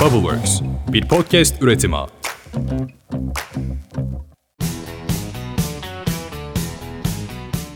[0.00, 1.96] Bubbleworks, bir podcast üretimi.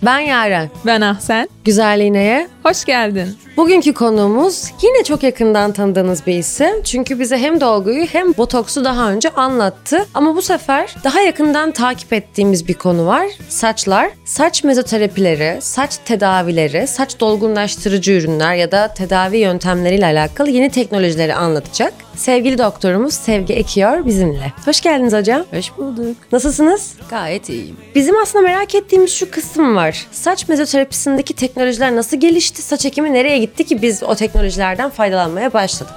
[0.03, 0.71] Ben Yaren.
[0.87, 1.49] Ben Ahsen.
[1.65, 3.29] Güzelliğine Hoş geldin.
[3.57, 6.83] Bugünkü konuğumuz yine çok yakından tanıdığınız bir isim.
[6.85, 10.07] Çünkü bize hem dolguyu hem botoksu daha önce anlattı.
[10.15, 13.27] Ama bu sefer daha yakından takip ettiğimiz bir konu var.
[13.49, 21.35] Saçlar, saç mezoterapileri, saç tedavileri, saç dolgunlaştırıcı ürünler ya da tedavi yöntemleriyle alakalı yeni teknolojileri
[21.35, 21.93] anlatacak.
[22.17, 24.53] Sevgili doktorumuz Sevgi Ekiyor bizimle.
[24.65, 25.45] Hoş geldiniz hocam.
[25.51, 26.17] Hoş bulduk.
[26.33, 26.95] Nasılsınız?
[27.09, 27.77] Gayet iyiyim.
[27.95, 30.07] Bizim aslında merak ettiğimiz şu kısım var.
[30.13, 32.63] Saç mezoterapisindeki teknolojiler nasıl gelişti?
[32.63, 35.95] Saç ekimi nereye gitti ki biz o teknolojilerden faydalanmaya başladık?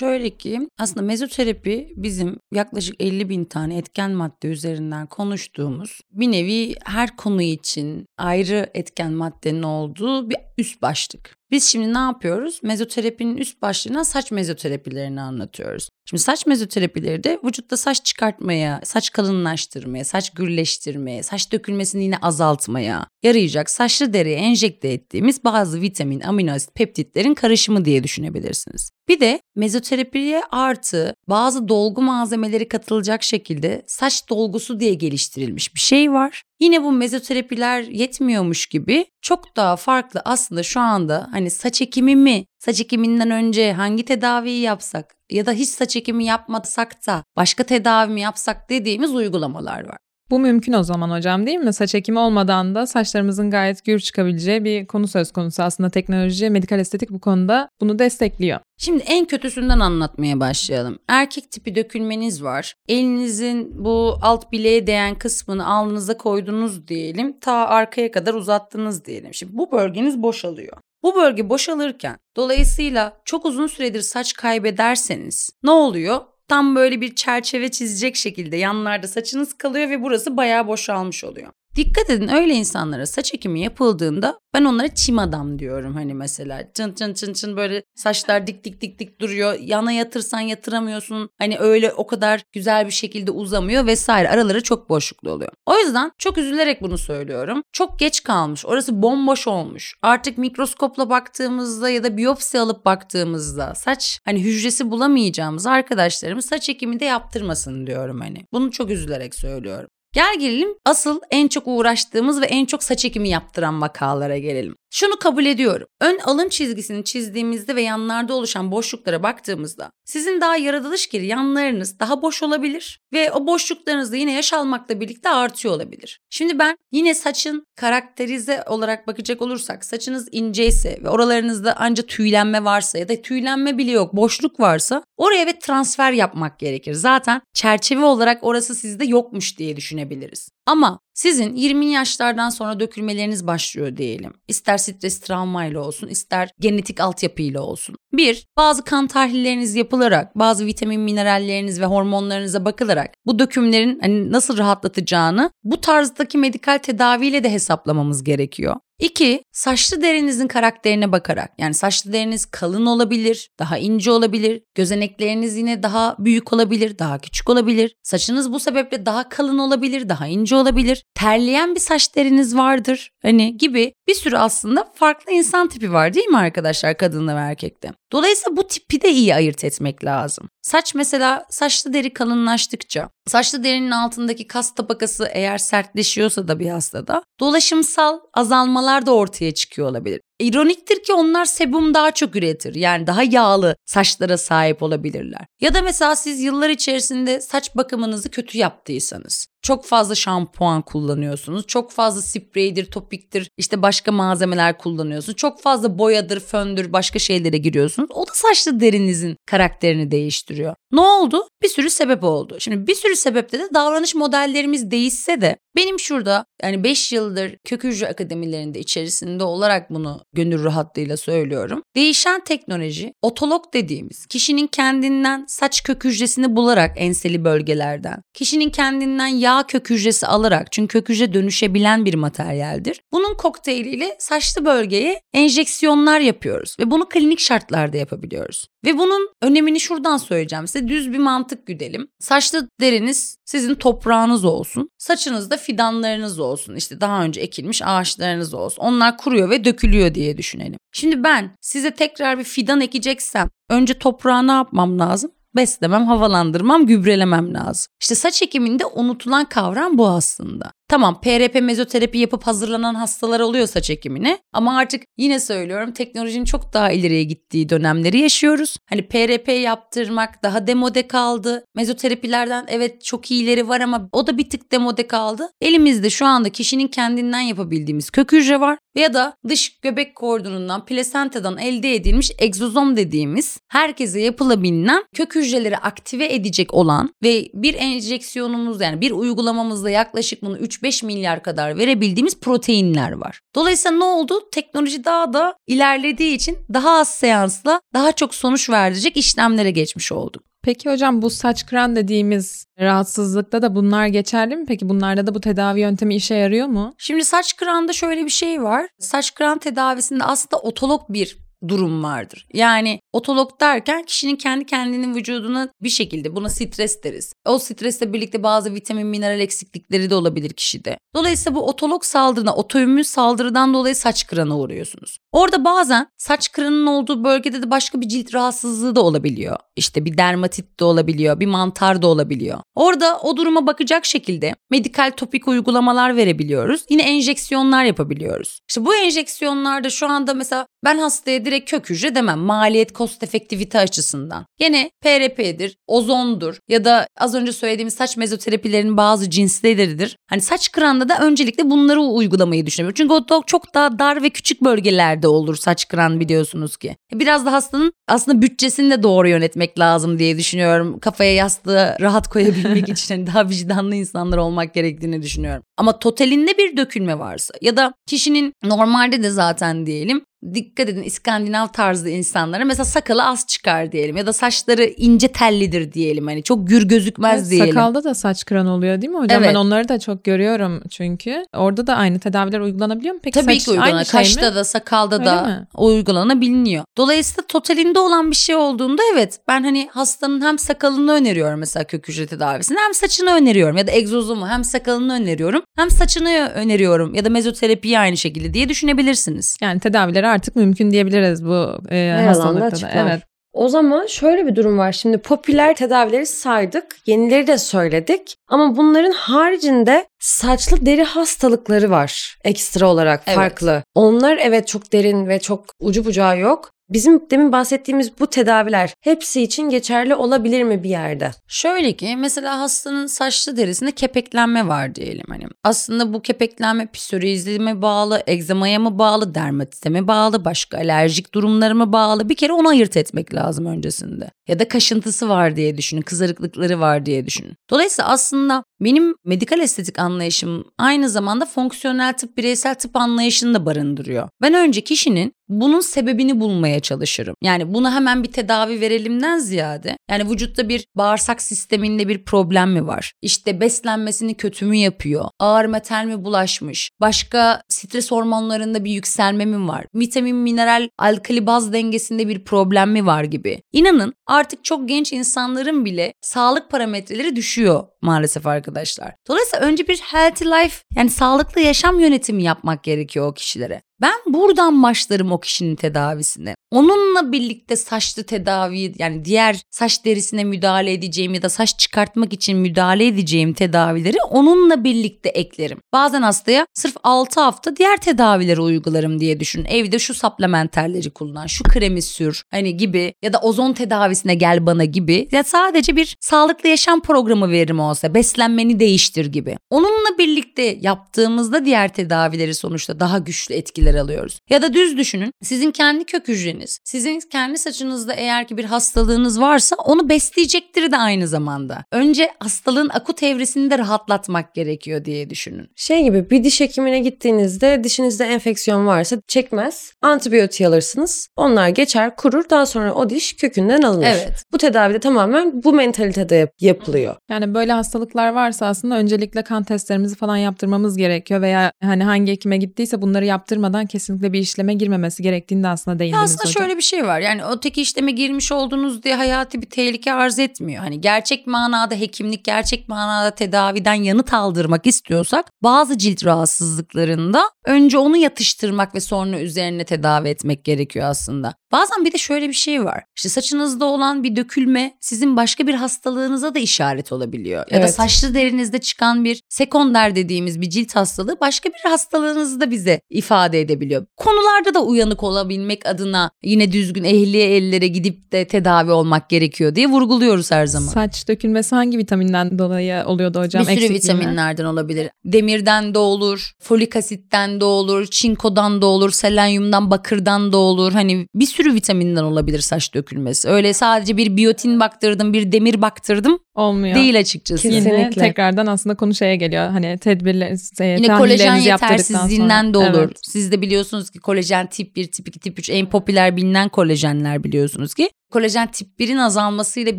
[0.00, 6.74] Şöyle ki aslında mezoterapi bizim yaklaşık 50 bin tane etken madde üzerinden konuştuğumuz bir nevi
[6.84, 11.40] her konu için ayrı etken maddenin olduğu bir üst başlık.
[11.50, 12.60] Biz şimdi ne yapıyoruz?
[12.62, 15.88] Mezoterapinin üst başlığına saç mezoterapilerini anlatıyoruz.
[16.04, 23.06] Şimdi saç mezoterapileri de vücutta saç çıkartmaya, saç kalınlaştırmaya, saç gürleştirmeye, saç dökülmesini yine azaltmaya
[23.22, 28.90] yarayacak saçlı deriye enjekte ettiğimiz bazı vitamin, amino asit, peptitlerin karışımı diye düşünebilirsiniz.
[29.08, 36.12] Bir de mezoterapiye artı bazı dolgu malzemeleri katılacak şekilde saç dolgusu diye geliştirilmiş bir şey
[36.12, 36.42] var.
[36.60, 42.44] Yine bu mezoterapiler yetmiyormuş gibi çok daha farklı aslında şu anda hani saç ekimi mi,
[42.58, 48.12] saç ekiminden önce hangi tedaviyi yapsak ya da hiç saç ekimi yapmasak da başka tedavi
[48.12, 49.98] mi yapsak dediğimiz uygulamalar var.
[50.30, 51.72] Bu mümkün o zaman hocam değil mi?
[51.72, 55.62] Saç ekimi olmadan da saçlarımızın gayet gür çıkabileceği bir konu söz konusu.
[55.62, 58.60] Aslında teknoloji, medikal estetik bu konuda bunu destekliyor.
[58.78, 60.98] Şimdi en kötüsünden anlatmaya başlayalım.
[61.08, 62.74] Erkek tipi dökülmeniz var.
[62.88, 67.40] Elinizin bu alt bileğe değen kısmını alnınıza koydunuz diyelim.
[67.40, 69.34] Ta arkaya kadar uzattınız diyelim.
[69.34, 70.76] Şimdi bu bölgeniz boşalıyor.
[71.02, 76.20] Bu bölge boşalırken dolayısıyla çok uzun süredir saç kaybederseniz ne oluyor?
[76.50, 81.52] Tam böyle bir çerçeve çizecek şekilde yanlarda saçınız kalıyor ve burası bayağı boşalmış oluyor.
[81.76, 86.72] Dikkat edin öyle insanlara saç ekimi yapıldığında ben onlara çim adam diyorum hani mesela.
[86.74, 89.54] Çın çın çın çın böyle saçlar dik dik dik dik duruyor.
[89.60, 91.30] Yana yatırsan yatıramıyorsun.
[91.38, 94.28] Hani öyle o kadar güzel bir şekilde uzamıyor vesaire.
[94.30, 95.52] Araları çok boşluklu oluyor.
[95.66, 97.62] O yüzden çok üzülerek bunu söylüyorum.
[97.72, 98.66] Çok geç kalmış.
[98.66, 99.94] Orası bomboş olmuş.
[100.02, 107.00] Artık mikroskopla baktığımızda ya da biyopsi alıp baktığımızda saç hani hücresi bulamayacağımız arkadaşlarımız saç ekimi
[107.00, 108.38] de yaptırmasın diyorum hani.
[108.52, 109.88] Bunu çok üzülerek söylüyorum.
[110.12, 114.76] Gel gelelim asıl en çok uğraştığımız ve en çok saç ekimi yaptıran vakalara gelelim.
[114.92, 115.86] Şunu kabul ediyorum.
[116.00, 122.22] Ön alın çizgisini çizdiğimizde ve yanlarda oluşan boşluklara baktığımızda sizin daha yaratılış geri yanlarınız daha
[122.22, 126.20] boş olabilir ve o boşluklarınız da yine yaş almakla birlikte artıyor olabilir.
[126.30, 132.98] Şimdi ben yine saçın karakterize olarak bakacak olursak saçınız inceyse ve oralarınızda ancak tüylenme varsa
[132.98, 136.94] ya da tüylenme bile yok boşluk varsa oraya ve transfer yapmak gerekir.
[136.94, 140.48] Zaten çerçeve olarak orası sizde yokmuş diye düşünebiliriz.
[140.66, 144.32] Ama sizin 20 yaşlardan sonra dökülmeleriniz başlıyor diyelim.
[144.48, 147.96] İster stres travmayla olsun, ister genetik altyapıyla olsun.
[148.12, 154.58] Bir, bazı kan tahlilleriniz yapılarak, bazı vitamin mineralleriniz ve hormonlarınıza bakılarak bu dökümlerin hani nasıl
[154.58, 158.76] rahatlatacağını bu tarzdaki medikal tedaviyle de hesaplamamız gerekiyor.
[159.00, 165.82] İki, saçlı derinizin karakterine bakarak yani saçlı deriniz kalın olabilir, daha ince olabilir, gözenekleriniz yine
[165.82, 167.94] daha büyük olabilir, daha küçük olabilir.
[168.02, 171.04] Saçınız bu sebeple daha kalın olabilir, daha ince olabilir.
[171.14, 176.26] Terleyen bir saç deriniz vardır hani gibi bir sürü aslında farklı insan tipi var değil
[176.26, 177.99] mi arkadaşlar kadında ve erkekte?
[178.12, 180.48] Dolayısıyla bu tipi de iyi ayırt etmek lazım.
[180.62, 187.22] Saç mesela saçlı deri kalınlaştıkça, saçlı derinin altındaki kas tabakası eğer sertleşiyorsa da bir hastada
[187.40, 190.20] dolaşımsal azalmalar da ortaya çıkıyor olabilir.
[190.40, 192.74] İroniktir ki onlar sebum daha çok üretir.
[192.74, 195.46] Yani daha yağlı saçlara sahip olabilirler.
[195.60, 199.46] Ya da mesela siz yıllar içerisinde saç bakımınızı kötü yaptıysanız.
[199.62, 201.66] Çok fazla şampuan kullanıyorsunuz.
[201.66, 205.36] Çok fazla spreydir, topiktir, işte başka malzemeler kullanıyorsunuz.
[205.36, 208.10] Çok fazla boyadır, föndür, başka şeylere giriyorsunuz.
[208.14, 210.74] O da saçlı derinizin karakterini değiştiriyor.
[210.92, 211.48] Ne oldu?
[211.62, 212.56] Bir sürü sebep oldu.
[212.58, 217.84] Şimdi bir sürü sebepte de davranış modellerimiz değişse de benim şurada yani 5 yıldır kök
[217.84, 221.82] hücre akademilerinde içerisinde olarak bunu gönül rahatlığıyla söylüyorum.
[221.96, 229.64] Değişen teknoloji otolog dediğimiz kişinin kendinden saç kök hücresini bularak enseli bölgelerden, kişinin kendinden yağ
[229.68, 233.00] kök hücresi alarak çünkü kök hücre dönüşebilen bir materyaldir.
[233.12, 238.66] Bunun kokteyliyle saçlı bölgeye enjeksiyonlar yapıyoruz ve bunu klinik şartlarda yapabiliyoruz.
[238.84, 240.88] Ve bunun önemini şuradan söyleyeceğim size.
[240.88, 242.08] Düz bir mantık güdelim.
[242.18, 244.88] Saçlı deriniz sizin toprağınız olsun.
[244.98, 246.74] Saçınızda fidanlarınız olsun.
[246.74, 248.82] İşte daha önce ekilmiş ağaçlarınız olsun.
[248.82, 250.78] Onlar kuruyor ve dökülüyor diye düşünelim.
[250.92, 255.30] Şimdi ben size tekrar bir fidan ekeceksem önce toprağa ne yapmam lazım?
[255.56, 257.86] beslemem, havalandırmam, gübrelemem lazım.
[258.00, 260.72] İşte saç ekiminde unutulan kavram bu aslında.
[260.90, 266.72] Tamam PRP mezoterapi yapıp hazırlanan hastalar oluyor saç ekimine ama artık yine söylüyorum teknolojinin çok
[266.72, 268.76] daha ileriye gittiği dönemleri yaşıyoruz.
[268.86, 271.64] Hani PRP yaptırmak daha demode kaldı.
[271.74, 275.48] Mezoterapilerden evet çok iyileri var ama o da bir tık demode kaldı.
[275.60, 281.58] Elimizde şu anda kişinin kendinden yapabildiğimiz kök hücre var ya da dış göbek kordonundan, plasentadan
[281.58, 289.00] elde edilmiş egzozom dediğimiz herkese yapılabilen kök hücreleri aktive edecek olan ve bir enjeksiyonumuz yani
[289.00, 293.40] bir uygulamamızda yaklaşık bunu 3-5 milyar kadar verebildiğimiz proteinler var.
[293.54, 294.40] Dolayısıyla ne oldu?
[294.52, 300.49] Teknoloji daha da ilerlediği için daha az seansla daha çok sonuç verecek işlemlere geçmiş olduk.
[300.62, 304.64] Peki hocam bu saç kıran dediğimiz rahatsızlıkta da bunlar geçerli mi?
[304.66, 306.94] Peki bunlarda da bu tedavi yöntemi işe yarıyor mu?
[306.98, 308.86] Şimdi saç kıranda şöyle bir şey var.
[308.98, 312.46] Saç kıran tedavisinde aslında otolog bir durum vardır.
[312.52, 317.32] Yani otolog derken kişinin kendi kendinin vücuduna bir şekilde buna stres deriz.
[317.46, 320.98] O stresle birlikte bazı vitamin mineral eksiklikleri de olabilir kişide.
[321.14, 325.18] Dolayısıyla bu otolog saldırına, otoimmün saldırıdan dolayı saç kırana uğruyorsunuz.
[325.32, 329.56] Orada bazen saç kıranın olduğu bölgede de başka bir cilt rahatsızlığı da olabiliyor.
[329.76, 332.58] İşte bir dermatit de olabiliyor, bir mantar da olabiliyor.
[332.74, 336.84] Orada o duruma bakacak şekilde medikal topik uygulamalar verebiliyoruz.
[336.90, 338.60] Yine enjeksiyonlar yapabiliyoruz.
[338.68, 342.38] İşte bu enjeksiyonlarda şu anda mesela ben hastaya direkt kök hücre demem.
[342.38, 344.46] Maliyet cost efektivite açısından.
[344.58, 350.16] Gene PRP'dir, ozondur ya da az önce söylediğimiz saç mezoterapilerinin bazı cinsleridir.
[350.30, 352.94] Hani saç kıranda da öncelikle bunları uygulamayı düşünüyorum.
[352.98, 356.96] Çünkü o çok daha dar ve küçük bölgelerde olur saç kıran biliyorsunuz ki.
[357.14, 360.98] Biraz da hastanın aslında bütçesini de doğru yönetmek lazım diye düşünüyorum.
[360.98, 365.62] Kafaya yastığı rahat koyabilmek için hani daha vicdanlı insanlar olmak gerektiğini düşünüyorum.
[365.76, 371.66] Ama totalinde bir dökülme varsa ya da kişinin normalde de zaten diyelim dikkat edin İskandinav
[371.66, 376.68] tarzı insanlara mesela sakalı az çıkar diyelim ya da saçları ince tellidir diyelim hani çok
[376.68, 377.74] gür gözükmez evet, diyelim.
[377.74, 379.42] Sakalda da saç kıran oluyor değil mi hocam?
[379.42, 379.50] Evet.
[379.50, 381.44] Ben onları da çok görüyorum çünkü.
[381.56, 383.20] Orada da aynı tedaviler uygulanabiliyor mu?
[383.22, 383.92] Peki Tabii saç ki uygulanır.
[383.92, 384.54] aynı şey Kaşta mi?
[384.54, 385.66] da sakalda Öyle da mi?
[385.74, 386.84] uygulanabiliyor.
[386.96, 392.08] Dolayısıyla totalinde olan bir şey olduğunda evet ben hani hastanın hem sakalını öneriyorum mesela kök
[392.08, 397.24] hücre tedavisini hem saçını öneriyorum ya da egzozumu hem sakalını öneriyorum hem saçını öneriyorum ya
[397.24, 399.56] da mezoterapiyi aynı şekilde diye düşünebilirsiniz.
[399.60, 402.90] Yani tedavileri artık mümkün diyebiliriz bu e, Her hastalıkta da.
[402.94, 403.22] Evet.
[403.52, 404.92] O zaman şöyle bir durum var.
[404.92, 408.36] Şimdi popüler tedavileri saydık, yenileri de söyledik.
[408.48, 413.36] Ama bunların haricinde saçlı deri hastalıkları var ekstra olarak Evet.
[413.36, 413.82] farklı.
[413.94, 416.70] Onlar evet çok derin ve çok ucu bucağı yok.
[416.90, 421.30] Bizim demin bahsettiğimiz bu tedaviler hepsi için geçerli olabilir mi bir yerde?
[421.48, 425.44] Şöyle ki mesela hastanın saçlı derisinde kepeklenme var diyelim hani.
[425.64, 431.92] Aslında bu kepeklenme psoriazime bağlı, egzamaya mı bağlı, dermatite mi bağlı, başka alerjik durumlara mı
[431.92, 432.28] bağlı?
[432.28, 434.30] Bir kere onu ayırt etmek lazım öncesinde.
[434.48, 437.54] Ya da kaşıntısı var diye düşünün, kızarıklıkları var diye düşünün.
[437.70, 444.28] Dolayısıyla aslında benim medikal estetik anlayışım aynı zamanda fonksiyonel tıp, bireysel tıp anlayışını da barındırıyor.
[444.42, 447.34] Ben önce kişinin bunun sebebini bulmaya çalışırım.
[447.42, 452.86] Yani buna hemen bir tedavi verelimden ziyade yani vücutta bir bağırsak sisteminde bir problem mi
[452.86, 453.12] var?
[453.22, 455.24] İşte beslenmesini kötü mü yapıyor?
[455.38, 456.90] Ağır metal mi bulaşmış?
[457.00, 459.84] Başka stres hormonlarında bir yükselme mi var?
[459.94, 463.62] Vitamin, mineral, alkali baz dengesinde bir problem mi var gibi.
[463.72, 469.14] İnanın artık çok genç insanların bile sağlık parametreleri düşüyor maalesef arkadaşlar.
[469.28, 473.82] Dolayısıyla önce bir healthy life yani sağlıklı yaşam yönetimi yapmak gerekiyor o kişilere.
[474.00, 476.54] Ben buradan başlarım o kişinin tedavisine.
[476.70, 482.58] Onunla birlikte saçlı tedavi yani diğer saç derisine müdahale edeceğim ya da saç çıkartmak için
[482.58, 485.78] müdahale edeceğim tedavileri onunla birlikte eklerim.
[485.92, 489.64] Bazen hastaya sırf 6 hafta diğer tedavileri uygularım diye düşün.
[489.64, 494.84] Evde şu supplementerleri kullan, şu kremi sür hani gibi ya da ozon tedavisine gel bana
[494.84, 495.28] gibi.
[495.32, 499.56] Ya sadece bir sağlıklı yaşam programı veririm olsa beslenmeni değiştir gibi.
[499.70, 504.38] Onunla birlikte yaptığımızda diğer tedavileri sonuçta daha güçlü etkiler alıyoruz.
[504.50, 509.40] Ya da düz düşünün sizin kendi kök hücreniz sizin kendi saçınızda eğer ki bir hastalığınız
[509.40, 511.84] varsa onu besleyecektir de aynı zamanda.
[511.92, 515.68] Önce hastalığın akut evresini de rahatlatmak gerekiyor diye düşünün.
[515.76, 519.92] Şey gibi bir diş hekimine gittiğinizde dişinizde enfeksiyon varsa çekmez.
[520.02, 521.28] Antibiyotik alırsınız.
[521.36, 522.50] Onlar geçer, kurur.
[522.50, 524.06] Daha sonra o diş kökünden alınır.
[524.06, 524.44] Evet.
[524.52, 527.16] Bu tedavide tamamen bu mentalitede yap- yapılıyor.
[527.30, 532.56] Yani böyle hastalıklar varsa aslında öncelikle kan testlerimizi falan yaptırmamız gerekiyor veya hani hangi hekime
[532.56, 536.62] gittiyse bunları yaptırmadan kesinlikle bir işleme girmemesi gerektiğini de aslında değindiniz aslında hocam.
[536.62, 537.20] şöyle bir şey var.
[537.20, 540.82] Yani öteki işleme girmiş oldunuz diye hayati bir tehlike arz etmiyor.
[540.82, 548.16] Hani gerçek manada hekimlik, gerçek manada tedaviden yanıt aldırmak istiyorsak bazı cilt rahatsızlıklarında önce onu
[548.16, 551.54] yatıştırmak ve sonra üzerine tedavi etmek gerekiyor aslında.
[551.72, 553.04] Bazen bir de şöyle bir şey var.
[553.16, 557.64] İşte saçınızda olan bir dökülme sizin başka bir hastalığınıza da işaret olabiliyor.
[557.70, 557.94] Ya da Evet.
[557.94, 563.59] saçlı derinizde çıkan bir sekonder dediğimiz bir cilt hastalığı başka bir hastalığınızı da bize ifade
[563.60, 564.06] edebiliyor.
[564.16, 569.86] Konularda da uyanık olabilmek adına yine düzgün ehliye ellere gidip de tedavi olmak gerekiyor diye
[569.86, 570.88] vurguluyoruz her zaman.
[570.88, 573.66] Saç dökülmesi hangi vitaminden dolayı oluyordu hocam?
[573.66, 575.10] bir sürü vitaminlerden olabilir.
[575.24, 580.92] Demirden de olur, folik asitten de olur, çinkodan da olur, selenyumdan, bakırdan da olur.
[580.92, 583.48] Hani bir sürü vitaminden olabilir saç dökülmesi.
[583.48, 586.94] Öyle sadece bir biyotin baktırdım, bir demir baktırdım Olmuyor.
[586.94, 587.62] değil açıkçası.
[587.62, 587.76] Kesin.
[587.76, 588.20] Yine Kesinlikle.
[588.20, 589.68] tekrardan aslında konu şeye geliyor.
[589.68, 590.50] Hani tedbirler,
[590.80, 592.74] e, Yine kolajen yetersizliğinden sonra.
[592.74, 593.04] de olur.
[593.08, 593.18] Evet.
[593.22, 597.44] Siz de biliyorsunuz ki kolajen tip 1, tip 2, tip 3 en popüler bilinen kolajenler
[597.44, 598.10] biliyorsunuz ki.
[598.32, 599.98] Kolajen tip 1'in azalmasıyla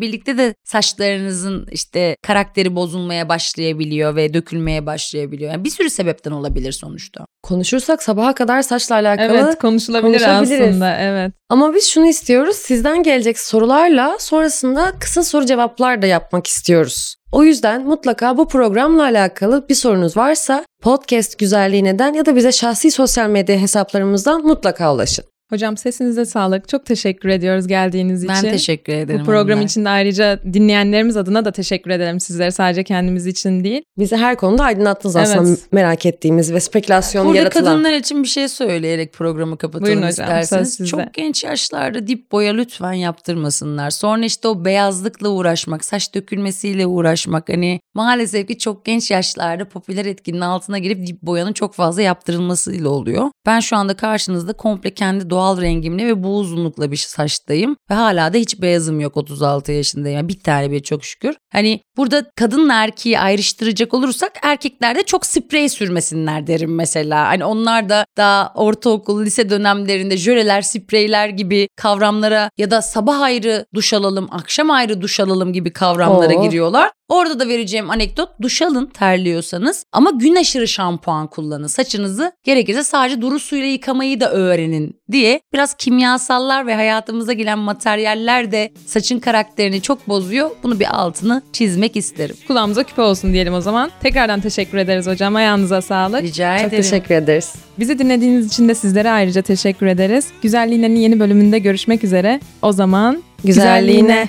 [0.00, 5.52] birlikte de saçlarınızın işte karakteri bozulmaya başlayabiliyor ve dökülmeye başlayabiliyor.
[5.52, 7.26] Yani bir sürü sebepten olabilir sonuçta.
[7.42, 11.32] Konuşursak sabaha kadar saçla alakalı Evet konuşulabilir aslında evet.
[11.48, 12.56] Ama biz şunu istiyoruz.
[12.56, 17.16] Sizden gelecek sorularla sonrasında kısa soru cevaplar da yapmak istiyoruz.
[17.32, 22.52] O yüzden mutlaka bu programla alakalı bir sorunuz varsa podcast güzelliği neden ya da bize
[22.52, 25.24] şahsi sosyal medya hesaplarımızdan mutlaka ulaşın.
[25.52, 26.68] Hocam sesinize sağlık.
[26.68, 28.50] Çok teşekkür ediyoruz geldiğiniz Ben için.
[28.50, 29.20] teşekkür ederim.
[29.20, 29.64] Bu program hanımlar.
[29.64, 32.50] için de ayrıca dinleyenlerimiz adına da teşekkür ederim sizlere.
[32.50, 33.82] Sadece kendimiz için değil.
[33.98, 35.28] Bizi her konuda aydınlattınız Evet.
[35.28, 37.64] aslında merak ettiğimiz ve spekülasyon Burada yaratılan.
[37.64, 40.88] kadınlar için bir şey söyleyerek programı kapatalım Buyurun hocam, isterseniz.
[40.90, 43.90] Çok genç yaşlarda dip boya lütfen yaptırmasınlar.
[43.90, 47.48] Sonra işte o beyazlıkla uğraşmak, saç dökülmesiyle uğraşmak.
[47.48, 52.88] Hani maalesef ki çok genç yaşlarda popüler etkinin altına girip dip boyanın çok fazla yaptırılmasıyla
[52.88, 53.30] oluyor.
[53.46, 57.76] Ben şu anda karşınızda komple kendi doğal rengimle ve bu uzunlukla bir saçtayım.
[57.90, 60.16] Ve hala da hiç beyazım yok 36 yaşındayım.
[60.16, 61.36] Yani bir tane bile çok şükür.
[61.52, 67.28] Hani burada kadınla erkeği ayrıştıracak olursak erkeklerde çok sprey sürmesinler derim mesela.
[67.28, 73.64] Hani onlar da daha ortaokul, lise dönemlerinde jöleler, spreyler gibi kavramlara ya da sabah ayrı
[73.74, 76.42] duş alalım, akşam ayrı duş alalım gibi kavramlara Oo.
[76.42, 76.90] giriyorlar.
[77.12, 81.66] Orada da vereceğim anekdot duş alın terliyorsanız ama gün aşırı şampuan kullanın.
[81.66, 88.52] Saçınızı gerekirse sadece duru suyla yıkamayı da öğrenin diye biraz kimyasallar ve hayatımıza giren materyaller
[88.52, 90.50] de saçın karakterini çok bozuyor.
[90.62, 92.36] Bunu bir altını çizmek isterim.
[92.48, 93.90] Kulağımıza küpe olsun diyelim o zaman.
[94.02, 95.36] Tekrardan teşekkür ederiz hocam.
[95.36, 96.22] Ayağınıza sağlık.
[96.22, 96.82] Rica Çok ederim.
[96.82, 97.54] teşekkür ederiz.
[97.78, 100.26] Bizi dinlediğiniz için de sizlere ayrıca teşekkür ederiz.
[100.42, 102.40] Güzelliğine'nin yeni bölümünde görüşmek üzere.
[102.62, 104.28] O zaman Güzelliğine.